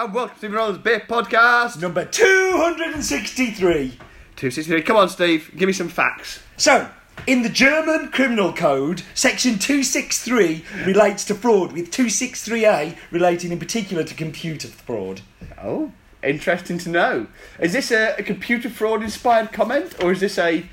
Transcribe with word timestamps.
and 0.00 0.14
welcome 0.14 0.38
to 0.40 0.48
Roland's 0.48 0.78
Beer 0.78 1.00
Podcast. 1.00 1.78
Number 1.78 2.06
263. 2.06 3.88
263. 4.34 4.80
Come 4.80 4.96
on, 4.96 5.10
Steve, 5.10 5.52
give 5.58 5.66
me 5.66 5.74
some 5.74 5.90
facts. 5.90 6.42
So, 6.56 6.88
in 7.26 7.42
the 7.42 7.50
German 7.50 8.10
Criminal 8.10 8.54
Code, 8.54 9.02
section 9.12 9.58
263 9.58 10.64
relates 10.86 11.26
to 11.26 11.34
fraud, 11.34 11.72
with 11.72 11.90
263A 11.90 12.96
relating 13.10 13.52
in 13.52 13.58
particular 13.58 14.02
to 14.02 14.14
computer 14.14 14.68
fraud. 14.68 15.20
Oh, 15.62 15.92
interesting 16.22 16.78
to 16.78 16.88
know. 16.88 17.26
Is 17.58 17.74
this 17.74 17.90
a, 17.90 18.14
a 18.18 18.22
computer 18.22 18.70
fraud 18.70 19.02
inspired 19.02 19.52
comment, 19.52 20.02
or 20.02 20.12
is 20.12 20.20
this 20.20 20.38
a 20.38 20.64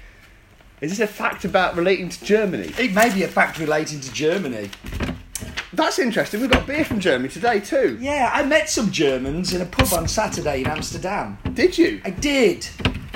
is 0.80 0.91
this 0.91 1.02
a 1.02 1.07
fact 1.07 1.44
about 1.44 1.75
relating 1.75 2.07
to 2.07 2.23
Germany? 2.23 2.71
It 2.80 2.94
may 2.94 3.14
be 3.14 3.23
a 3.23 3.28
fact 3.28 3.59
relating 3.59 4.00
to 4.00 4.14
Germany. 4.14 4.70
That's 5.78 6.00
interesting. 6.00 6.41
We've 6.41 6.50
got 6.50 6.66
beer 6.66 6.84
from 6.84 7.00
Germany 7.00 7.30
today 7.30 7.60
too. 7.60 8.00
Yeah, 8.02 8.32
I 8.34 8.43
met 8.43 8.68
some 8.68 8.91
Germans 8.91 9.54
in 9.54 9.62
a 9.62 9.66
pub 9.66 9.93
on 9.93 10.07
Saturday 10.07 10.61
in 10.61 10.68
Amsterdam. 10.68 11.38
Did 11.54 11.78
you? 11.78 12.02
I 12.04 12.10
did. 12.10 12.68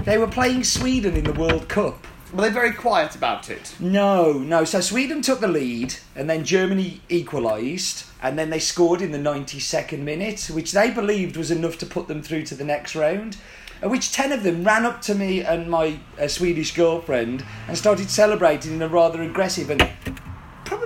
They 0.03 0.20
were 0.20 0.27
playing 0.27 0.63
Sweden 0.63 1.17
in 1.17 1.23
the 1.23 1.34
World 1.34 1.67
Cup. 1.67 2.05
Were 2.31 2.44
they 2.44 2.52
very 2.52 2.72
quiet 2.72 3.16
about 3.16 3.50
it? 3.50 3.73
No, 3.80 4.34
no. 4.34 4.63
So 4.63 4.80
Sweden 4.80 5.23
took 5.23 5.39
the 5.39 5.48
lead, 5.48 5.95
and 6.16 6.30
then 6.30 6.45
Germany 6.45 7.02
equalised, 7.09 8.05
and 8.22 8.38
then 8.38 8.52
they 8.52 8.59
scored 8.59 9.02
in 9.02 9.12
the 9.12 9.17
92nd 9.17 9.98
minute, 9.98 10.52
which 10.53 10.72
they 10.72 10.91
believed 10.91 11.38
was 11.38 11.50
enough 11.50 11.80
to 11.80 11.88
put 11.88 12.08
them 12.08 12.22
through 12.22 12.44
to 12.44 12.55
the 12.55 12.64
next 12.64 12.95
round. 12.95 13.38
At 13.81 13.89
which 13.89 14.12
10 14.12 14.31
of 14.31 14.44
them 14.44 14.64
ran 14.64 14.86
up 14.86 15.02
to 15.03 15.16
me 15.16 15.41
and 15.41 15.67
my 15.67 15.98
uh, 16.22 16.28
Swedish 16.28 16.75
girlfriend 16.75 17.44
and 17.67 17.75
started 17.75 18.12
celebrating 18.12 18.73
in 18.73 18.81
a 18.84 18.88
rather 18.88 19.23
aggressive 19.23 19.72
and 19.72 19.81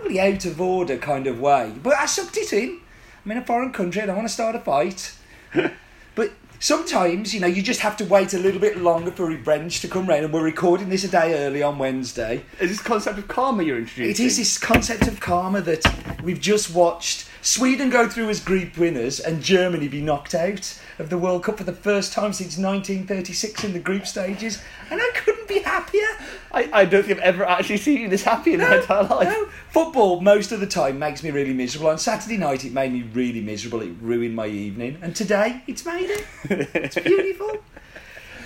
probably 0.06 0.22
out 0.22 0.46
of 0.46 0.62
order 0.62 0.98
kind 0.98 1.26
of 1.26 1.40
way. 1.40 1.74
But 1.82 1.96
I 1.96 2.06
sucked 2.06 2.38
it 2.38 2.54
in. 2.54 2.80
I'm 3.24 3.32
in 3.32 3.38
a 3.40 3.46
foreign 3.46 3.74
country, 3.74 4.02
and 4.04 4.12
I 4.12 4.14
want 4.14 4.28
to 4.28 4.34
start 4.34 4.56
a 4.56 4.60
fight. 4.60 5.16
but 6.16 6.32
sometimes, 6.60 7.34
you 7.34 7.40
know, 7.40 7.48
you 7.48 7.64
just 7.64 7.80
have 7.80 7.98
to 7.98 8.06
wait 8.06 8.36
a 8.36 8.38
little 8.38 8.62
bit 8.62 8.78
longer 8.78 9.10
for 9.10 9.26
revenge 9.26 9.82
to 9.82 9.88
come 9.88 10.06
round, 10.06 10.24
and 10.26 10.32
we're 10.32 10.44
recording 10.44 10.90
this 10.90 11.04
a 11.04 11.08
day 11.08 11.44
early 11.44 11.64
on 11.64 11.80
Wednesday. 11.80 12.44
Is 12.60 12.70
this 12.70 12.82
concept 12.84 13.18
of 13.18 13.28
karma 13.28 13.64
you're 13.64 13.80
introducing? 13.80 14.12
It 14.12 14.20
is 14.20 14.38
this 14.38 14.60
concept 14.60 15.08
of 15.08 15.20
karma 15.20 15.62
that 15.62 15.84
we've 16.24 16.42
just 16.42 16.76
watched 16.76 17.28
Sweden 17.42 17.90
go 17.90 18.08
through 18.08 18.30
as 18.30 18.40
group 18.40 18.78
winners 18.78 19.20
and 19.20 19.42
Germany 19.42 19.88
be 19.88 20.02
knocked 20.02 20.36
out 20.36 20.80
of 21.00 21.10
the 21.10 21.18
World 21.18 21.44
Cup 21.44 21.58
for 21.58 21.64
the 21.64 21.74
first 21.74 22.14
time 22.14 22.32
since 22.32 22.60
1936 22.60 23.64
in 23.64 23.74
the 23.74 23.80
group 23.80 24.06
stages, 24.06 24.62
and 24.92 25.02
I 25.02 25.10
couldn't 25.46 25.64
be 25.64 25.70
happier. 25.70 26.08
I, 26.52 26.70
I 26.72 26.86
don't 26.86 27.04
think 27.06 27.20
I've 27.20 27.24
ever 27.24 27.46
actually 27.46 27.78
seen 27.78 28.02
you 28.02 28.10
this 28.10 28.24
happy 28.24 28.54
in 28.54 28.60
my 28.60 28.78
entire 28.78 29.04
life. 29.04 29.28
No, 29.30 29.46
football 29.70 30.22
most 30.22 30.52
of 30.52 30.60
the 30.60 30.68
time 30.68 31.00
makes 31.00 31.24
me 31.24 31.32
really 31.32 31.54
miserable. 31.54 31.90
On 31.90 31.98
Saturday 31.98 32.38
night, 32.38 32.66
it 32.66 32.74
made 32.74 32.92
me 32.94 33.04
really 33.14 33.42
miserable. 33.42 33.82
It 33.82 33.94
ruined 34.02 34.36
my 34.36 34.48
evening, 34.48 34.98
and 35.02 35.16
today 35.16 35.64
it's 35.68 35.86
made 35.86 36.10
it. 36.10 36.26
It's 36.74 37.00
beautiful. 37.00 37.58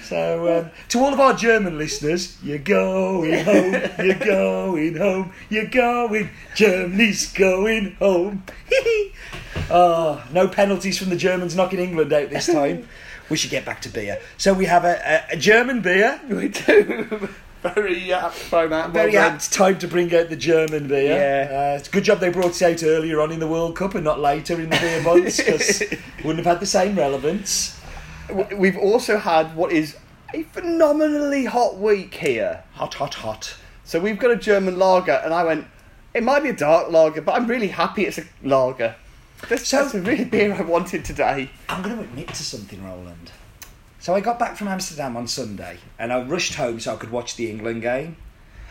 So, 0.02 0.58
um, 0.58 0.72
to 0.88 1.00
all 1.02 1.14
of 1.14 1.20
our 1.20 1.36
German 1.36 1.78
listeners, 1.78 2.36
you're 2.42 2.58
going 2.58 3.46
home, 3.46 3.74
you're 4.04 4.16
going 4.16 4.98
home, 4.98 5.34
you're 5.52 5.68
going, 5.68 6.32
Germany's 6.56 7.32
going 7.32 7.96
home. 8.00 8.44
oh, 9.70 10.26
no 10.32 10.48
penalties 10.48 10.98
from 10.98 11.12
the 11.12 11.16
Germans 11.16 11.56
knocking 11.56 11.78
England 11.78 12.12
out 12.12 12.32
this 12.32 12.48
time. 12.48 12.88
We 13.30 13.38
should 13.38 13.52
get 13.52 13.66
back 13.66 13.82
to 13.82 13.90
beer. 13.90 14.20
So 14.38 14.54
we 14.54 14.66
have 14.66 14.86
a, 14.86 15.26
a, 15.32 15.36
a 15.36 15.38
German 15.38 15.82
beer. 15.82 16.20
We 16.30 16.50
do. 16.50 17.30
Very 17.62 18.14
apt 18.14 18.36
for 18.36 18.68
that. 18.70 18.92
Very 18.92 19.14
well 19.14 19.32
apt 19.32 19.52
time 19.52 19.78
to 19.80 19.88
bring 19.88 20.16
out 20.16 20.30
the 20.30 20.38
German 20.38 20.88
beer. 20.88 21.50
Yeah. 21.50 21.74
Uh, 21.74 21.78
it's 21.78 21.90
a 21.90 21.92
good 21.92 22.06
job 22.06 22.22
they 22.22 22.30
brought 22.30 22.62
it 22.62 22.62
out 22.62 22.84
earlier 22.88 23.20
on 23.20 23.34
in 23.34 23.40
the 23.42 23.48
World 23.48 23.76
Cup 23.76 23.96
and 23.96 24.04
not 24.06 24.20
later 24.20 24.54
in 24.54 24.70
the 24.70 24.78
beer 24.78 25.02
months 25.04 25.38
because 25.38 25.84
wouldn't 26.24 26.38
have 26.38 26.46
had 26.46 26.60
the 26.62 26.66
same 26.66 26.96
relevance. 26.96 27.78
We've 28.56 28.78
also 28.78 29.18
had 29.18 29.56
what 29.58 29.74
is 29.74 29.98
a 30.34 30.44
phenomenally 30.44 31.46
hot 31.46 31.78
week 31.78 32.14
here. 32.14 32.64
Hot, 32.76 32.94
hot, 32.94 33.16
hot. 33.16 33.58
So 33.84 34.00
we've 34.00 34.20
got 34.20 34.32
a 34.32 34.36
German 34.36 34.78
lager, 34.78 35.20
and 35.24 35.34
I 35.34 35.44
went, 35.44 35.66
it 36.14 36.24
might 36.24 36.44
be 36.44 36.50
a 36.50 36.56
dark 36.56 36.92
lager, 36.92 37.22
but 37.22 37.34
I'm 37.34 37.48
really 37.48 37.70
happy 37.70 38.06
it's 38.06 38.20
a 38.20 38.24
lager. 38.44 38.96
This, 39.48 39.68
So- 39.68 39.82
that's 39.84 39.94
a 39.96 40.02
really 40.02 40.26
beer 40.26 40.54
I 40.54 40.62
wanted 40.62 41.06
today. 41.06 41.50
I'm 41.70 41.82
going 41.82 41.96
to 41.98 42.04
admit 42.04 42.28
to 42.30 42.44
something, 42.44 42.84
Roland. 42.84 43.32
So 44.00 44.16
I 44.16 44.22
got 44.22 44.40
back 44.40 44.56
from 44.58 44.68
Amsterdam 44.68 45.18
on 45.18 45.28
Sunday 45.28 45.78
and 45.98 46.14
I 46.14 46.22
rushed 46.22 46.56
home 46.56 46.80
so 46.80 46.94
I 46.94 46.98
could 46.98 47.12
watch 47.12 47.36
the 47.36 47.50
England 47.50 47.82
game. 47.82 48.18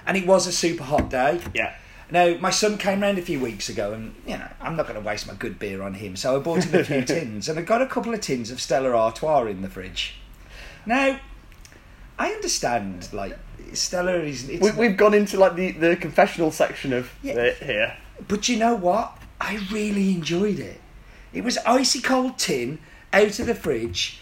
And 0.07 0.17
it 0.17 0.27
was 0.27 0.47
a 0.47 0.53
super 0.53 0.85
hot 0.85 1.11
day. 1.11 1.41
Yeah. 1.55 1.75
Now, 2.11 2.37
my 2.41 2.49
son 2.49 2.79
came 2.79 3.01
round 3.03 3.19
a 3.19 3.23
few 3.23 3.39
weeks 3.39 3.69
ago, 3.69 3.93
and 3.93 4.15
you 4.27 4.39
know, 4.39 4.49
I'm 4.63 4.77
not 4.77 4.87
going 4.89 4.99
to 4.99 5.07
waste 5.07 5.27
my 5.27 5.35
good 5.35 5.59
beer 5.59 5.83
on 5.83 5.93
him, 5.93 6.17
so 6.17 6.37
I 6.37 6.39
bought 6.39 6.65
him 6.65 6.81
a 6.81 6.83
few 6.83 7.03
tins, 7.05 7.51
and 7.51 7.59
I 7.59 7.63
got 7.63 7.83
a 7.83 7.87
couple 7.87 8.15
of 8.15 8.23
tins 8.23 8.51
of 8.51 8.63
Stella 8.63 8.93
Artois 8.97 9.45
in 9.49 9.61
the 9.61 9.69
fridge. 9.69 10.15
Now, 10.87 11.21
I 12.19 12.31
understand, 12.31 13.11
like 13.13 13.39
Stella 13.75 14.15
is, 14.21 14.47
We, 14.47 14.71
we've 14.71 14.97
gone 14.97 15.13
into 15.13 15.39
like 15.39 15.57
the, 15.57 15.73
the 15.73 15.97
confessional 15.97 16.51
section 16.51 16.95
of 16.95 17.11
Yeah. 17.23 17.35
it 17.35 17.57
here. 17.63 17.97
but 18.27 18.49
you 18.49 18.57
know 18.57 18.75
what? 18.75 19.18
I 19.41 19.61
really 19.71 20.11
enjoyed 20.13 20.59
it. 20.59 20.81
It 21.33 21.45
was 21.45 21.59
icy 21.59 22.01
cold 22.01 22.39
tin 22.39 22.79
out 23.13 23.39
of 23.39 23.47
the 23.47 23.55
fridge, 23.55 24.21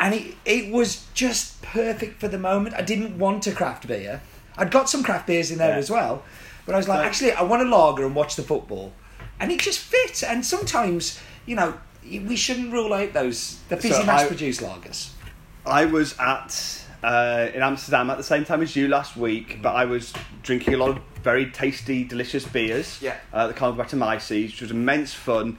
and 0.00 0.14
it 0.14 0.34
it 0.44 0.72
was 0.72 1.06
just 1.14 1.60
perfect 1.62 2.20
for 2.20 2.28
the 2.28 2.38
moment. 2.38 2.74
I 2.74 2.82
didn't 2.82 3.18
want 3.18 3.46
a 3.46 3.52
craft 3.52 3.86
beer. 3.86 4.20
I'd 4.56 4.70
got 4.70 4.90
some 4.90 5.02
craft 5.02 5.26
beers 5.26 5.50
in 5.50 5.58
there 5.58 5.70
Yeah. 5.70 5.76
as 5.76 5.90
well, 5.90 6.22
but 6.66 6.74
I 6.74 6.78
was 6.78 6.88
like, 6.88 6.98
So- 7.00 7.04
actually, 7.04 7.32
I 7.32 7.42
want 7.42 7.62
a 7.62 7.66
lager 7.66 8.04
and 8.04 8.14
watch 8.14 8.34
the 8.36 8.42
football, 8.42 8.92
and 9.38 9.52
it 9.52 9.60
just 9.60 9.78
fits. 9.78 10.22
And 10.22 10.44
sometimes, 10.44 11.20
you 11.46 11.54
know, 11.54 11.74
we 12.02 12.34
shouldn't 12.36 12.72
rule 12.72 12.92
out 12.92 13.12
those 13.12 13.58
the 13.68 13.76
fizzy 13.76 13.94
So 13.94 14.04
mass 14.04 14.26
produced 14.26 14.60
lagers. 14.60 15.10
I 15.66 15.84
was 15.84 16.16
at 16.18 16.84
uh, 17.04 17.48
in 17.54 17.62
Amsterdam 17.62 18.10
at 18.10 18.16
the 18.16 18.24
same 18.24 18.44
time 18.44 18.62
as 18.62 18.74
you 18.74 18.88
last 18.88 19.16
week, 19.16 19.60
but 19.62 19.74
I 19.76 19.84
was 19.84 20.12
drinking 20.42 20.74
a 20.74 20.76
lot 20.78 20.90
of 20.90 20.98
very 21.28 21.44
tasty, 21.50 22.04
delicious 22.04 22.46
beers. 22.46 23.02
Yeah. 23.02 23.18
Uh, 23.34 23.48
the 23.48 23.52
Carnival 23.52 23.84
Brettanomyces, 23.84 24.46
which 24.46 24.62
was 24.62 24.70
immense 24.70 25.12
fun. 25.12 25.58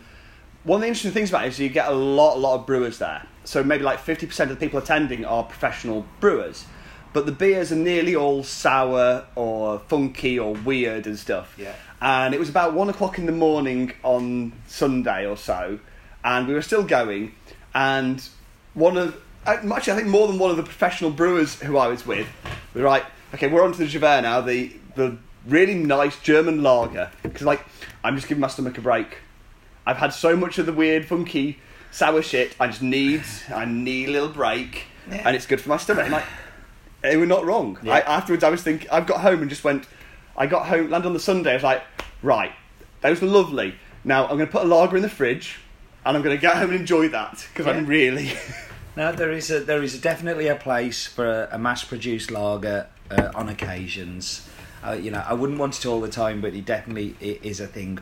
One 0.64 0.78
of 0.78 0.82
the 0.82 0.88
interesting 0.88 1.12
things 1.12 1.30
about 1.30 1.46
it 1.46 1.50
is 1.50 1.60
you 1.60 1.70
get 1.70 1.88
a 1.88 1.94
lot, 1.94 2.38
a 2.38 2.40
lot 2.40 2.56
of 2.56 2.66
brewers 2.66 2.98
there. 2.98 3.28
So 3.44 3.64
maybe 3.64 3.84
like 3.84 4.00
fifty 4.00 4.26
percent 4.26 4.50
of 4.50 4.60
the 4.60 4.66
people 4.66 4.80
attending 4.80 5.26
are 5.26 5.44
professional 5.44 6.08
brewers, 6.20 6.66
but 7.14 7.28
the 7.28 7.32
beers 7.32 7.72
are 7.72 7.76
nearly 7.76 8.16
all 8.16 8.44
sour 8.44 9.28
or 9.36 9.78
funky 9.88 10.40
or 10.40 10.54
weird 10.54 11.06
and 11.06 11.20
stuff. 11.20 11.56
Yeah. 11.56 11.76
And 12.02 12.34
it 12.34 12.40
was 12.40 12.50
about 12.50 12.74
one 12.74 12.90
o'clock 12.90 13.20
in 13.20 13.28
the 13.28 13.38
morning 13.48 13.94
on 14.02 14.54
Sunday 14.68 15.28
or 15.28 15.38
so, 15.38 15.80
and 16.24 16.48
we 16.48 16.56
were 16.56 16.64
still 16.64 16.84
going. 16.84 17.36
And 17.76 18.28
one 18.74 18.98
of 18.98 19.16
uh, 19.46 19.58
actually, 19.76 19.94
I 19.94 19.98
think 19.98 20.08
more 20.08 20.28
than 20.28 20.40
one 20.40 20.50
of 20.50 20.58
the 20.58 20.64
professional 20.64 21.12
brewers 21.12 21.62
who 21.62 21.78
I 21.78 21.88
was 21.88 22.08
with, 22.08 22.28
we 22.74 22.82
were 22.82 22.90
like, 22.90 23.06
okay, 23.36 23.48
we're 23.48 23.64
on 23.64 23.72
to 23.74 23.78
the 23.78 23.88
Jever 23.88 24.20
now, 24.22 24.42
the 24.42 24.74
the 24.96 25.18
really 25.48 25.76
nice 25.76 26.20
German 26.20 26.64
lager. 26.64 27.12
Because 27.24 27.44
like, 27.44 27.66
I'm 28.04 28.16
just 28.16 28.28
giving 28.28 28.42
my 28.42 28.48
stomach 28.48 28.78
a 28.78 28.82
break. 28.82 29.18
I've 29.86 29.98
had 29.98 30.14
so 30.14 30.36
much 30.36 30.58
of 30.58 30.66
the 30.66 30.74
weird, 30.74 31.06
funky, 31.06 31.60
sour 31.92 32.22
shit. 32.22 32.56
I 32.60 32.68
just 32.68 32.82
need, 32.82 33.24
I 33.54 33.66
need 33.66 34.10
a 34.10 34.12
little 34.12 34.30
break, 34.30 34.86
Yeah. 35.10 35.24
and 35.26 35.36
it's 35.36 35.46
good 35.48 35.60
for 35.62 35.70
my 35.70 35.78
stomach. 35.78 36.04
And 36.04 36.14
like, 36.14 36.26
they 37.02 37.18
were 37.18 37.26
not 37.26 37.46
wrong. 37.46 37.80
Yeah. 37.82 37.94
I, 37.94 38.00
afterwards, 38.02 38.44
I 38.44 38.50
was 38.50 38.62
thinking, 38.62 38.90
I've 38.92 39.08
got 39.08 39.22
home 39.22 39.42
and 39.42 39.50
just 39.50 39.64
went. 39.64 39.86
I 40.38 40.46
got 40.48 40.68
home, 40.68 40.90
landed 40.90 41.08
on 41.08 41.14
the 41.14 41.20
Sunday. 41.20 41.52
I 41.52 41.54
was 41.56 41.64
like, 41.64 41.82
right, 42.22 42.52
those 43.02 43.22
were 43.22 43.28
lovely. 43.28 43.76
Now 44.04 44.24
I'm 44.24 44.38
going 44.38 44.46
to 44.46 44.52
put 44.52 44.64
a 44.64 44.68
lager 44.68 44.96
in 44.96 45.02
the 45.02 45.10
fridge, 45.10 45.58
and 46.06 46.16
I'm 46.16 46.24
going 46.24 46.36
to 46.36 46.42
get 46.42 46.56
home 46.56 46.70
and 46.72 46.80
enjoy 46.80 47.10
that 47.10 47.46
because 47.54 47.68
I'm 47.68 47.86
really. 47.86 48.32
No, 48.96 49.14
there 49.14 49.32
is 49.32 49.50
a 49.50 49.62
there 49.62 49.82
is 49.82 50.02
definitely 50.02 50.48
a 50.48 50.56
place 50.56 51.06
for 51.08 51.26
a, 51.26 51.50
a 51.54 51.60
mass-produced 51.60 52.32
lager 52.32 52.88
uh, 53.10 53.32
on 53.34 53.48
occasions. 53.48 54.46
Uh, 54.86 54.94
you 54.94 55.12
know, 55.12 55.24
I 55.28 55.34
wouldn't 55.34 55.60
want 55.60 55.78
it 55.78 55.86
all 55.86 56.00
the 56.02 56.10
time, 56.10 56.42
but 56.42 56.54
it 56.54 56.66
definitely 56.66 57.16
i- 57.22 57.40
is 57.46 57.60
a 57.60 57.68
thing. 57.68 58.00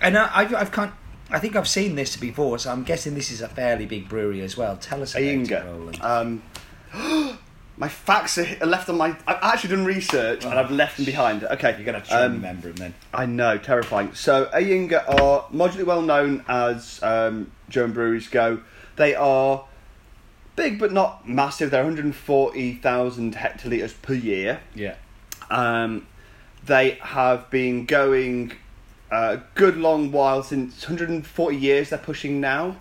And 0.00 0.16
I, 0.16 0.30
I've 0.34 0.54
I've 0.54 0.72
kind 0.72 0.92
I 1.30 1.38
think 1.38 1.56
I've 1.56 1.68
seen 1.68 1.94
this 1.96 2.16
before, 2.16 2.58
so 2.58 2.70
I'm 2.70 2.84
guessing 2.84 3.14
this 3.14 3.30
is 3.30 3.40
a 3.40 3.48
fairly 3.48 3.84
big 3.86 4.08
brewery 4.08 4.40
as 4.42 4.56
well. 4.56 4.76
Tell 4.76 5.02
us 5.02 5.14
about 5.14 5.22
it, 5.22 5.64
Roland. 5.66 5.98
Um, 6.02 6.42
my 7.78 7.88
facts 7.88 8.38
are 8.38 8.64
left 8.66 8.88
on 8.88 8.96
my. 8.96 9.08
I've 9.26 9.38
actually 9.42 9.76
done 9.76 9.84
research 9.84 10.44
and 10.44 10.54
I've 10.54 10.70
left 10.70 10.96
them 10.96 11.04
behind. 11.04 11.44
Okay, 11.44 11.74
You're 11.76 11.84
gonna 11.84 11.98
have 11.98 12.08
to 12.08 12.24
Um, 12.26 12.32
remember 12.34 12.68
them 12.68 12.76
then. 12.76 12.94
I 13.12 13.26
know, 13.26 13.58
terrifying. 13.58 14.14
So 14.14 14.46
Ayinger 14.54 15.02
are 15.20 15.46
moderately 15.50 15.84
well 15.84 16.02
known 16.02 16.44
as 16.48 17.02
um, 17.02 17.50
German 17.68 17.92
breweries 17.92 18.28
go. 18.28 18.60
They 18.96 19.14
are 19.14 19.64
big 20.54 20.78
but 20.78 20.92
not 20.92 21.28
massive. 21.28 21.70
They're 21.70 21.82
140,000 21.84 23.34
hectolitres 23.34 23.94
per 24.00 24.14
year. 24.14 24.60
Yeah. 24.74 24.94
Um, 25.50 26.06
they 26.64 26.98
have 27.00 27.50
been 27.50 27.86
going 27.86 28.52
a 29.10 29.40
good 29.54 29.76
long 29.76 30.12
while 30.12 30.42
since 30.42 30.82
140 30.82 31.56
years. 31.56 31.90
They're 31.90 31.98
pushing 31.98 32.40
now 32.40 32.76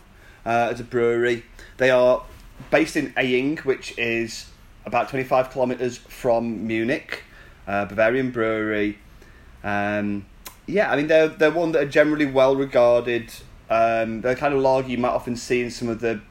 uh, 0.46 0.70
as 0.72 0.80
a 0.80 0.84
brewery. 0.84 1.44
They 1.78 1.90
are 1.90 2.24
based 2.72 2.96
in 2.96 3.14
Aying, 3.18 3.58
which 3.60 3.98
is 3.98 4.50
about 4.86 5.10
25 5.10 5.52
kilometres 5.52 5.98
from 5.98 6.66
Munich, 6.68 7.24
uh, 7.68 7.86
Bavarian 7.86 8.32
brewery. 8.32 8.98
Um, 9.64 10.26
yeah, 10.68 10.92
I 10.92 10.96
mean 10.96 11.08
they're 11.08 11.28
they're 11.28 11.52
one 11.52 11.72
that 11.74 11.84
are 11.84 11.90
generally 11.90 12.26
well 12.26 12.56
regarded 12.56 13.32
Um, 13.70 14.22
they're 14.22 14.36
kind 14.36 14.54
of 14.54 14.62
lager 14.62 14.90
you 14.90 14.98
might 14.98 15.10
often 15.10 15.36
see 15.36 15.62
in 15.62 15.72
some 15.72 15.90
of 15.90 16.00
the 16.00 16.22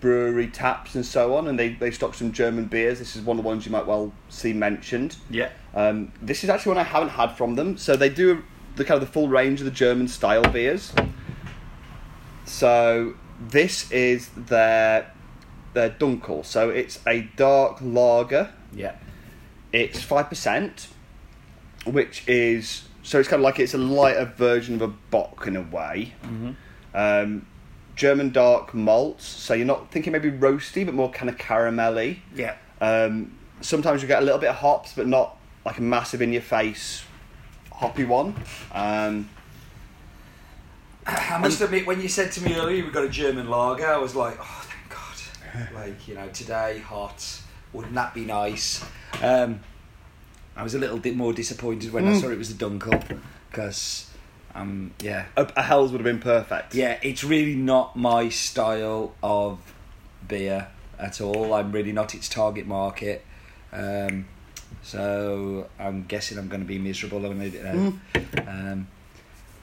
brewery 0.00 0.46
taps 0.46 0.94
and 0.94 1.04
so 1.04 1.36
on, 1.36 1.48
and 1.48 1.58
they, 1.58 1.70
they 1.70 1.90
stock 1.90 2.14
some 2.14 2.32
German 2.32 2.66
beers. 2.66 2.98
This 2.98 3.16
is 3.16 3.22
one 3.22 3.38
of 3.38 3.44
the 3.44 3.48
ones 3.48 3.66
you 3.66 3.72
might 3.72 3.86
well 3.86 4.12
see 4.28 4.52
mentioned. 4.52 5.16
Yeah. 5.30 5.50
Um, 5.74 6.12
this 6.22 6.44
is 6.44 6.50
actually 6.50 6.70
one 6.70 6.78
I 6.78 6.84
haven't 6.84 7.10
had 7.10 7.32
from 7.32 7.54
them. 7.54 7.76
So 7.76 7.96
they 7.96 8.08
do 8.08 8.42
the 8.76 8.84
kind 8.84 9.00
of 9.00 9.06
the 9.06 9.12
full 9.12 9.28
range 9.28 9.60
of 9.60 9.64
the 9.64 9.70
German 9.70 10.08
style 10.08 10.50
beers. 10.50 10.92
So 12.44 13.14
this 13.40 13.90
is 13.90 14.30
their 14.36 15.12
their 15.74 15.90
Dunkel. 15.90 16.44
So 16.44 16.70
it's 16.70 17.00
a 17.06 17.22
dark 17.36 17.78
lager. 17.80 18.52
Yeah. 18.72 18.96
It's 19.72 20.02
five 20.02 20.28
percent, 20.28 20.88
which 21.84 22.26
is 22.26 22.88
so 23.02 23.18
it's 23.18 23.28
kind 23.28 23.40
of 23.40 23.44
like 23.44 23.58
it's 23.58 23.74
a 23.74 23.78
lighter 23.78 24.24
version 24.24 24.74
of 24.76 24.82
a 24.82 24.88
Bock 24.88 25.46
in 25.46 25.56
a 25.56 25.62
way. 25.62 26.14
Mm-hmm. 26.22 26.50
Um, 26.94 27.46
German 27.98 28.30
dark 28.30 28.72
malts. 28.72 29.26
So 29.26 29.52
you're 29.54 29.66
not 29.66 29.90
thinking 29.90 30.12
maybe 30.12 30.30
roasty, 30.30 30.86
but 30.86 30.94
more 30.94 31.10
kind 31.10 31.28
of 31.28 31.36
caramelly. 31.36 32.20
Yeah. 32.34 32.54
Um, 32.80 33.36
sometimes 33.60 34.00
you 34.02 34.08
get 34.08 34.22
a 34.22 34.24
little 34.24 34.38
bit 34.40 34.48
of 34.50 34.56
hops, 34.56 34.92
but 34.94 35.06
not 35.06 35.36
like 35.66 35.78
a 35.78 35.82
massive 35.82 36.22
in 36.22 36.32
your 36.32 36.40
face 36.42 37.02
hoppy 37.72 38.04
one. 38.04 38.34
Um, 38.72 39.28
I 41.06 41.38
must 41.38 41.60
admit, 41.60 41.86
when 41.86 42.00
you 42.00 42.08
said 42.08 42.32
to 42.32 42.42
me 42.42 42.54
earlier 42.54 42.84
we 42.84 42.90
got 42.90 43.04
a 43.04 43.08
German 43.08 43.48
lager, 43.48 43.86
I 43.86 43.96
was 43.98 44.14
like, 44.14 44.36
oh, 44.40 44.64
thank 44.68 44.90
God. 44.90 45.74
like, 45.74 46.06
you 46.08 46.14
know, 46.14 46.28
today, 46.28 46.78
hot. 46.78 47.40
Wouldn't 47.72 47.94
that 47.94 48.14
be 48.14 48.24
nice? 48.24 48.84
Um, 49.22 49.60
I 50.56 50.62
was 50.62 50.74
a 50.74 50.78
little 50.78 50.98
bit 50.98 51.16
more 51.16 51.32
disappointed 51.32 51.92
when 51.92 52.06
I 52.06 52.12
Mm. 52.12 52.20
saw 52.20 52.28
it 52.30 52.38
was 52.38 52.50
a 52.50 52.54
Dunkel 52.54 53.18
because, 53.50 54.07
um, 54.60 54.92
yeah. 55.00 55.26
a, 55.36 55.50
a 55.56 55.62
Helles 55.62 55.92
would 55.92 56.00
have 56.00 56.04
been 56.04 56.20
perfect. 56.20 56.74
Yeah, 56.74 56.98
it's 57.02 57.24
really 57.24 57.54
not 57.54 57.96
my 57.96 58.28
style 58.28 59.14
of 59.22 59.58
beer 60.26 60.68
at 60.98 61.20
all. 61.20 61.54
I'm 61.54 61.72
really 61.72 61.92
not 61.92 62.14
its 62.14 62.28
target 62.28 62.66
market. 62.66 63.24
Um, 63.72 64.26
so 64.82 65.68
I'm 65.78 66.04
guessing 66.04 66.38
I'm 66.38 66.48
going 66.48 66.60
to 66.60 66.66
be 66.66 66.78
miserable 66.78 67.24
I 67.26 67.54
it. 67.54 67.64
Um, 68.46 68.88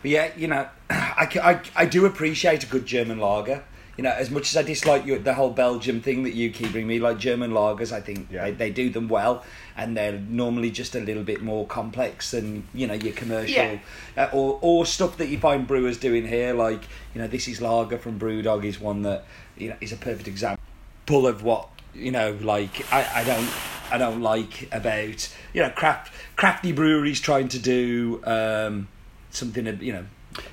but 0.01 0.11
yeah, 0.11 0.31
you 0.37 0.47
know, 0.47 0.67
I 0.89 1.59
I 1.75 1.85
do 1.85 2.05
appreciate 2.05 2.63
a 2.63 2.67
good 2.67 2.85
German 2.85 3.19
lager. 3.19 3.63
You 3.97 4.03
know, 4.03 4.11
as 4.11 4.29
much 4.29 4.49
as 4.49 4.57
I 4.57 4.63
dislike 4.63 5.05
you, 5.05 5.17
the 5.19 5.33
whole 5.33 5.51
Belgium 5.51 6.01
thing 6.01 6.23
that 6.23 6.33
you 6.33 6.49
keep 6.51 6.71
bringing 6.73 6.87
me, 6.89 6.99
like 6.99 7.17
German 7.17 7.51
lagers, 7.51 7.93
I 7.93 8.01
think 8.01 8.27
Yeah. 8.29 8.45
they, 8.45 8.51
they 8.51 8.69
do 8.69 8.89
them 8.89 9.07
well, 9.07 9.43
and 9.77 9.95
they're 9.95 10.19
normally 10.19 10.69
just 10.69 10.95
a 10.95 10.99
little 10.99 11.23
bit 11.23 11.41
more 11.41 11.65
complex 11.65 12.31
than 12.31 12.67
you 12.73 12.87
know 12.87 12.93
your 12.93 13.13
commercial 13.13 13.53
Yeah. 13.55 13.79
uh, 14.17 14.29
or 14.33 14.59
or 14.61 14.85
stuff 14.85 15.15
that 15.17 15.27
you 15.29 15.37
find 15.39 15.65
brewers 15.65 15.97
doing 15.97 16.27
here. 16.27 16.53
Like 16.53 16.83
you 17.13 17.21
know, 17.21 17.27
this 17.27 17.47
is 17.47 17.61
lager 17.61 17.97
from 17.97 18.19
BrewDog 18.19 18.65
is 18.65 18.79
one 18.81 19.03
that 19.03 19.23
you 19.57 19.69
know 19.69 19.75
is 19.79 19.91
a 19.93 19.97
perfect 19.97 20.27
example 20.27 20.61
Pull 21.05 21.25
of 21.27 21.43
what 21.43 21.69
you 21.93 22.11
know. 22.11 22.37
Like 22.41 22.91
I, 22.93 23.21
I 23.21 23.23
don't 23.23 23.49
I 23.91 23.97
don't 23.97 24.21
like 24.21 24.67
about 24.73 25.33
you 25.53 25.61
know 25.61 25.69
craft 25.69 26.11
crafty 26.35 26.73
breweries 26.73 27.21
trying 27.21 27.47
to 27.49 27.59
do 27.59 28.19
um, 28.25 28.89
something 29.29 29.65
you 29.81 29.93
know 29.93 30.05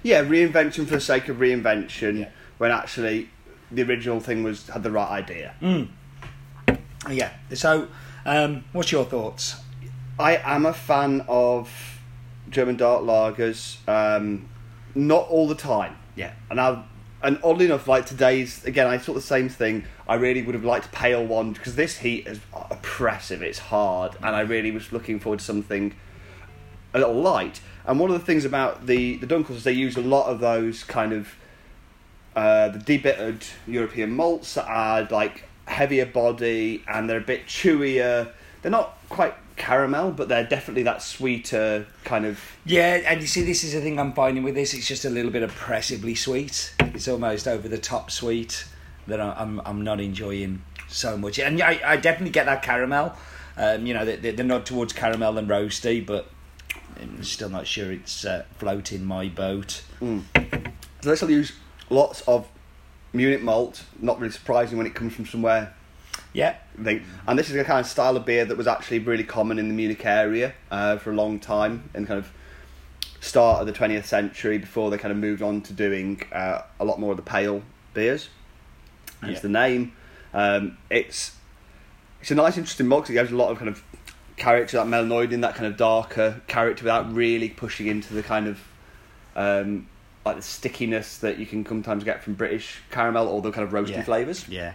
Yeah, 0.04 0.22
reinvention 0.22 0.84
for 0.86 0.94
the 0.94 1.00
sake 1.00 1.28
of 1.28 1.38
reinvention, 1.38 2.20
Yeah. 2.20 2.28
When 2.58 2.70
actually 2.70 3.28
the 3.70 3.82
original 3.82 4.20
thing 4.20 4.42
was 4.42 4.68
had 4.68 4.82
the 4.82 4.90
right 4.90 5.10
idea. 5.10 5.54
yeah. 7.10 7.32
So 7.54 7.88
um, 8.24 8.64
what's 8.72 8.92
your 8.92 9.04
thoughts? 9.04 9.56
I 10.18 10.36
am 10.36 10.66
a 10.66 10.72
fan 10.72 11.24
of 11.28 11.70
German 12.50 12.76
dark 12.76 13.02
lagers, 13.02 13.76
um, 13.88 14.48
not 14.94 15.26
all 15.28 15.48
the 15.48 15.54
time. 15.54 15.96
Yeah. 16.14 16.32
And 16.50 16.60
I, 16.60 16.84
and 17.22 17.38
oddly 17.42 17.66
enough, 17.66 17.88
like 17.88 18.06
today's 18.06 18.64
again, 18.64 18.86
I 18.86 18.98
thought 18.98 19.14
the 19.14 19.20
same 19.20 19.48
thing. 19.48 19.84
I 20.08 20.14
really 20.14 20.42
would 20.42 20.54
have 20.54 20.64
liked 20.64 20.86
a 20.86 20.88
pale 20.90 21.24
one 21.24 21.52
because 21.52 21.76
this 21.76 21.98
heat 21.98 22.26
is 22.26 22.40
oppressive. 22.52 23.42
It's 23.42 23.58
hard, 23.58 24.16
and 24.22 24.34
I 24.36 24.40
really 24.40 24.70
was 24.70 24.92
looking 24.92 25.20
forward 25.20 25.38
to 25.38 25.44
something 25.44 25.94
a 26.92 26.98
little 26.98 27.14
light. 27.14 27.60
And 27.86 27.98
one 27.98 28.10
of 28.10 28.18
the 28.18 28.24
things 28.26 28.44
about 28.44 28.86
the 28.86 29.16
the 29.16 29.26
Dunkels 29.26 29.50
is 29.56 29.64
they 29.64 29.72
use 29.72 29.96
a 29.96 30.02
lot 30.02 30.26
of 30.26 30.40
those 30.40 30.84
kind 30.84 31.12
of 31.12 31.34
uh, 32.36 32.68
the 32.68 32.78
debittered 32.78 33.44
European 33.66 34.10
malts 34.12 34.54
that 34.54 34.66
are 34.66 35.04
like 35.10 35.44
heavier 35.66 36.06
body 36.06 36.82
and 36.88 37.08
they're 37.08 37.18
a 37.18 37.20
bit 37.20 37.46
chewier. 37.46 38.30
They're 38.62 38.70
not 38.70 38.98
quite 39.08 39.34
caramel, 39.56 40.12
but 40.12 40.28
they're 40.28 40.46
definitely 40.46 40.82
that 40.84 41.02
sweeter 41.02 41.86
kind 42.04 42.24
of. 42.24 42.40
Yeah, 42.64 43.00
and 43.06 43.20
you 43.20 43.26
see, 43.26 43.42
this 43.42 43.64
is 43.64 43.72
the 43.74 43.80
thing 43.80 43.98
I'm 43.98 44.12
finding 44.12 44.42
with 44.44 44.54
this. 44.54 44.72
It's 44.74 44.86
just 44.86 45.04
a 45.04 45.10
little 45.10 45.30
bit 45.30 45.42
oppressively 45.42 46.14
sweet. 46.14 46.74
It's 46.80 47.08
almost 47.08 47.46
over 47.48 47.68
the 47.68 47.78
top 47.78 48.10
sweet 48.10 48.64
that 49.06 49.20
I- 49.20 49.34
I'm 49.38 49.60
I'm 49.64 49.82
not 49.82 50.00
enjoying 50.00 50.62
so 50.88 51.16
much. 51.16 51.38
And 51.38 51.60
I, 51.60 51.80
I 51.84 51.96
definitely 51.96 52.30
get 52.32 52.46
that 52.46 52.62
caramel. 52.62 53.14
Um, 53.56 53.84
you 53.84 53.92
know, 53.94 54.04
the, 54.04 54.16
the, 54.16 54.30
the 54.30 54.44
nod 54.44 54.64
towards 54.64 54.92
caramel 54.94 55.36
and 55.36 55.48
roasty, 55.48 56.04
but 56.04 56.30
I'm 57.00 57.22
still 57.22 57.48
not 57.50 57.66
sure 57.66 57.92
it's 57.92 58.24
uh, 58.24 58.44
floating 58.58 59.04
my 59.04 59.28
boat. 59.28 59.82
So 60.00 61.10
they 61.10 61.16
still 61.16 61.30
use 61.30 61.52
lots 61.90 62.22
of 62.22 62.46
Munich 63.12 63.42
malt. 63.42 63.84
Not 64.00 64.18
really 64.20 64.32
surprising 64.32 64.78
when 64.78 64.86
it 64.86 64.94
comes 64.94 65.14
from 65.14 65.26
somewhere 65.26 65.74
Yeah, 66.34 66.56
thing. 66.82 67.04
And 67.26 67.38
this 67.38 67.50
is 67.50 67.56
a 67.56 67.64
kind 67.64 67.80
of 67.80 67.86
style 67.86 68.16
of 68.16 68.24
beer 68.24 68.44
that 68.46 68.56
was 68.56 68.66
actually 68.66 69.00
really 69.00 69.24
common 69.24 69.58
in 69.58 69.68
the 69.68 69.74
Munich 69.74 70.04
area 70.06 70.54
uh, 70.70 70.96
for 70.96 71.10
a 71.10 71.14
long 71.14 71.38
time, 71.38 71.90
and 71.94 72.06
kind 72.06 72.18
of 72.18 72.30
start 73.20 73.60
of 73.60 73.66
the 73.66 73.72
20th 73.72 74.04
century 74.06 74.58
before 74.58 74.90
they 74.90 74.98
kind 74.98 75.12
of 75.12 75.18
moved 75.18 75.42
on 75.42 75.60
to 75.60 75.72
doing 75.72 76.20
uh, 76.32 76.62
a 76.80 76.84
lot 76.84 76.98
more 76.98 77.10
of 77.12 77.16
the 77.16 77.22
pale 77.22 77.62
beers. 77.94 78.28
Hence 79.20 79.34
Yeah. 79.36 79.40
the 79.40 79.48
name. 79.50 79.92
Um, 80.34 80.78
it's 80.90 81.32
it's 82.22 82.30
a 82.30 82.34
nice, 82.34 82.56
interesting 82.56 82.86
malt 82.88 83.02
'cause 83.04 83.10
it 83.10 83.14
gives 83.14 83.30
a 83.32 83.36
lot 83.36 83.50
of 83.50 83.58
kind 83.58 83.68
of 83.68 83.82
character, 84.36 84.76
that 84.78 84.86
melanoid 84.86 85.32
in 85.32 85.40
that 85.42 85.54
kind 85.54 85.66
of 85.66 85.76
darker 85.76 86.40
character 86.46 86.84
without 86.84 87.12
really 87.14 87.48
pushing 87.50 87.86
into 87.88 88.14
the 88.14 88.22
kind 88.22 88.46
of 88.48 88.60
um, 89.36 89.86
like 90.24 90.36
the 90.36 90.42
stickiness 90.42 91.18
that 91.18 91.38
you 91.38 91.46
can 91.46 91.66
sometimes 91.66 92.04
get 92.04 92.22
from 92.22 92.34
British 92.34 92.80
caramel 92.90 93.28
or 93.28 93.42
the 93.42 93.50
kind 93.50 93.66
of 93.66 93.72
roasty 93.72 93.90
Yeah. 93.90 94.02
flavours. 94.04 94.46
yeah. 94.48 94.74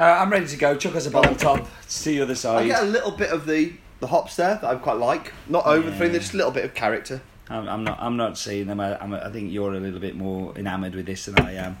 Uh, 0.00 0.04
I'm 0.04 0.30
ready 0.30 0.46
to 0.46 0.56
go. 0.56 0.76
Chuck 0.76 0.94
us 0.94 1.06
a 1.06 1.10
bottle 1.10 1.34
top. 1.34 1.66
It's 1.82 2.02
to 2.04 2.10
the 2.10 2.20
other 2.22 2.32
I 2.32 2.36
side. 2.36 2.66
get 2.68 2.82
a 2.82 2.86
little 2.86 3.10
bit 3.10 3.30
of 3.30 3.46
the, 3.46 3.72
the 4.00 4.06
hops 4.06 4.36
there 4.36 4.54
that 4.54 4.64
I 4.64 4.76
quite 4.76 4.96
like. 4.98 5.32
Not 5.48 5.66
over 5.66 5.90
the 5.90 5.96
thing, 5.96 6.06
Yeah. 6.06 6.12
there's 6.12 6.22
just 6.24 6.34
a 6.34 6.36
little 6.36 6.52
bit 6.52 6.64
of 6.64 6.72
character. 6.74 7.20
I'm, 7.50 7.68
I'm 7.68 7.82
not. 7.84 7.98
I'm 8.00 8.16
not 8.16 8.38
seeing 8.38 8.66
them. 8.68 8.78
I, 8.78 8.96
I'm, 9.02 9.12
I 9.14 9.30
think 9.30 9.50
you're 9.52 9.72
a 9.74 9.80
little 9.80 9.98
bit 10.00 10.14
more 10.14 10.56
enamoured 10.56 10.94
with 10.94 11.06
this 11.06 11.24
than 11.24 11.40
I 11.40 11.54
am. 11.54 11.78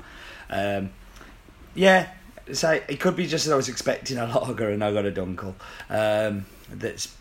Um, 0.50 0.90
yeah, 1.74 2.08
so 2.52 2.70
it 2.88 2.98
could 2.98 3.14
be 3.14 3.26
just 3.26 3.44
that 3.46 3.52
I 3.52 3.56
was 3.56 3.68
expecting 3.68 4.16
a 4.18 4.26
lager 4.40 4.70
and 4.70 4.82
I 4.82 4.92
got 4.92 5.04
a 5.06 5.12
dunkel. 5.12 5.54
Um, 5.90 6.46
that's 6.72 7.14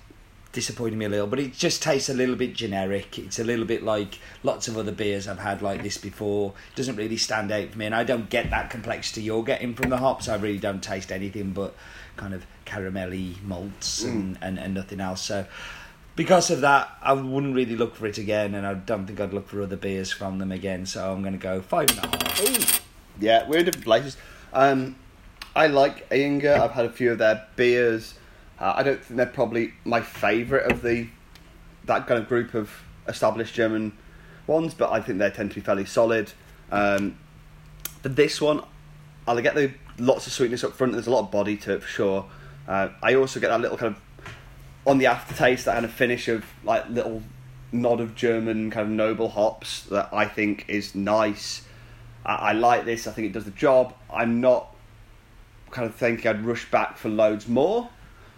disappointing 0.57 0.97
me 0.97 1.05
a 1.05 1.09
little, 1.09 1.27
but 1.27 1.37
it 1.37 1.53
just 1.53 1.83
tastes 1.83 2.09
a 2.09 2.15
little 2.15 2.35
bit 2.35 2.55
generic. 2.55 3.19
It's 3.19 3.37
a 3.37 3.43
little 3.43 3.63
bit 3.63 3.83
like 3.83 4.17
lots 4.41 4.67
of 4.67 4.75
other 4.75 4.91
beers 4.91 5.27
I've 5.27 5.37
had 5.37 5.61
like 5.61 5.83
this 5.83 5.99
before. 5.99 6.55
It 6.73 6.75
doesn't 6.75 6.95
really 6.95 7.17
stand 7.17 7.51
out 7.51 7.69
for 7.69 7.77
me, 7.77 7.85
and 7.85 7.93
I 7.93 8.03
don't 8.03 8.27
get 8.27 8.49
that 8.49 8.71
complexity 8.71 9.21
you're 9.21 9.43
getting 9.43 9.75
from 9.75 9.91
the 9.91 9.97
hops. 9.97 10.27
I 10.27 10.35
really 10.37 10.57
don't 10.57 10.81
taste 10.81 11.11
anything 11.11 11.51
but 11.51 11.75
kind 12.15 12.33
of 12.33 12.47
caramelly 12.65 13.39
malts 13.43 14.03
and, 14.03 14.39
and, 14.41 14.57
and 14.57 14.73
nothing 14.73 14.99
else. 14.99 15.21
So 15.21 15.45
because 16.15 16.49
of 16.49 16.61
that, 16.61 16.89
I 17.03 17.13
wouldn't 17.13 17.53
really 17.53 17.75
look 17.75 17.95
for 17.95 18.07
it 18.07 18.17
again, 18.17 18.55
and 18.55 18.65
I 18.65 18.73
don't 18.73 19.05
think 19.05 19.19
I'd 19.19 19.35
look 19.35 19.47
for 19.47 19.61
other 19.61 19.77
beers 19.77 20.11
from 20.11 20.39
them 20.39 20.51
again. 20.51 20.87
So 20.87 21.13
I'm 21.13 21.21
going 21.21 21.33
to 21.33 21.39
go 21.39 21.61
five 21.61 21.91
and 21.91 21.99
a 21.99 22.07
half. 22.07 22.83
Yeah, 23.19 23.47
we're 23.47 23.59
in 23.59 23.65
different 23.65 23.85
places. 23.85 24.17
Um, 24.53 24.95
I 25.55 25.67
like 25.67 26.11
Inga. 26.11 26.63
I've 26.63 26.71
had 26.71 26.85
a 26.85 26.91
few 26.91 27.11
of 27.11 27.19
their 27.19 27.45
beers. 27.55 28.15
Uh, 28.59 28.73
I 28.75 28.83
don't 28.83 29.03
think 29.03 29.17
they're 29.17 29.25
probably 29.25 29.73
my 29.85 30.01
favourite 30.01 30.71
of 30.71 30.81
the 30.81 31.07
that 31.85 32.07
kind 32.07 32.21
of 32.21 32.27
group 32.27 32.53
of 32.53 32.71
established 33.07 33.53
German 33.53 33.97
ones, 34.45 34.73
but 34.73 34.91
I 34.91 34.99
think 34.99 35.19
they 35.19 35.29
tend 35.29 35.51
to 35.51 35.55
be 35.55 35.61
fairly 35.61 35.85
solid. 35.85 36.31
Um, 36.71 37.17
but 38.01 38.15
this 38.15 38.41
one, 38.41 38.63
I 39.27 39.39
get 39.41 39.55
the 39.55 39.71
lots 39.97 40.27
of 40.27 40.33
sweetness 40.33 40.63
up 40.63 40.73
front. 40.73 40.93
There's 40.93 41.07
a 41.07 41.11
lot 41.11 41.21
of 41.21 41.31
body 41.31 41.55
to 41.57 41.75
it 41.75 41.83
for 41.83 41.87
sure. 41.87 42.25
Uh, 42.67 42.89
I 43.01 43.15
also 43.15 43.39
get 43.39 43.49
that 43.49 43.61
little 43.61 43.77
kind 43.77 43.95
of 43.95 44.01
on 44.85 44.97
the 44.97 45.05
aftertaste, 45.05 45.65
that 45.65 45.73
kind 45.73 45.85
of 45.85 45.91
finish 45.91 46.27
of 46.27 46.45
like 46.63 46.89
little 46.89 47.21
nod 47.71 47.99
of 47.99 48.15
German 48.15 48.71
kind 48.71 48.87
of 48.87 48.91
noble 48.91 49.29
hops 49.29 49.83
that 49.83 50.09
I 50.13 50.25
think 50.25 50.65
is 50.67 50.95
nice. 50.95 51.63
I, 52.25 52.35
I 52.35 52.51
like 52.53 52.85
this. 52.85 53.07
I 53.07 53.11
think 53.11 53.27
it 53.27 53.33
does 53.33 53.45
the 53.45 53.51
job. 53.51 53.93
I'm 54.11 54.41
not 54.41 54.73
kind 55.71 55.85
of 55.85 55.95
thinking 55.95 56.27
I'd 56.27 56.45
rush 56.45 56.69
back 56.71 56.97
for 56.97 57.09
loads 57.09 57.47
more. 57.47 57.89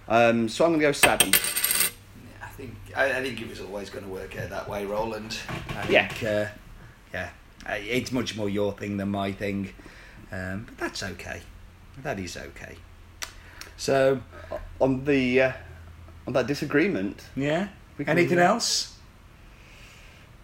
Um, 0.09 0.49
so 0.49 0.65
I'm 0.65 0.71
going 0.71 0.79
to 0.81 0.85
go 0.87 0.91
seven. 0.91 1.29
I 2.41 2.47
think 2.57 2.73
I, 2.95 3.19
I 3.19 3.21
think 3.21 3.39
it 3.41 3.47
was 3.47 3.61
always 3.61 3.89
going 3.89 4.03
to 4.05 4.09
work 4.11 4.37
out 4.37 4.49
that 4.49 4.67
way, 4.67 4.85
Roland. 4.85 5.37
I 5.77 5.87
Yeah. 5.87 6.07
think, 6.07 6.23
uh, 6.23 6.45
yeah. 7.13 7.29
It's 7.67 8.11
much 8.11 8.35
more 8.35 8.49
your 8.49 8.71
thing 8.73 8.97
than 8.97 9.09
my 9.09 9.31
thing, 9.31 9.73
um, 10.31 10.65
but 10.65 10.77
that's 10.77 11.03
okay. 11.03 11.41
That 12.01 12.17
is 12.19 12.35
okay. 12.35 12.77
So 13.77 14.21
On 14.81 15.05
the 15.05 15.41
uh, 15.41 15.51
on 16.25 16.33
that 16.33 16.47
disagreement, 16.47 17.21
yeah. 17.35 17.67
Can- 17.97 18.09
Anything 18.09 18.39
else? 18.39 18.97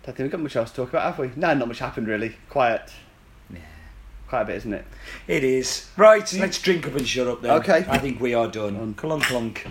I 0.03 0.07
don't 0.07 0.15
think 0.17 0.25
we've 0.25 0.31
got 0.31 0.41
much 0.41 0.55
else 0.55 0.69
to 0.71 0.75
talk 0.75 0.89
about, 0.89 1.03
have 1.03 1.17
we? 1.17 1.31
No, 1.35 1.53
not 1.55 1.67
much 1.67 1.79
happened 1.79 2.07
really. 2.07 2.35
Quiet. 2.49 2.91
Yeah. 3.49 3.59
Quite 4.27 4.41
a 4.41 4.45
bit, 4.45 4.55
isn't 4.57 4.73
it? 4.73 4.85
It 5.27 5.43
is. 5.43 5.89
Right, 5.97 6.31
let's 6.33 6.59
drink 6.59 6.87
up 6.87 6.95
and 6.95 7.07
shut 7.07 7.27
up 7.27 7.41
then. 7.41 7.51
Okay. 7.51 7.85
I 7.87 7.99
think 7.99 8.19
we 8.19 8.33
are 8.33 8.47
done. 8.47 8.93
Clunk 8.95 9.23
clunk. 9.23 9.67